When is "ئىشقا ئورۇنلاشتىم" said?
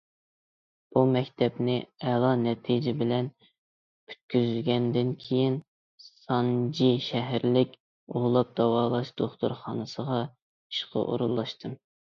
10.29-11.79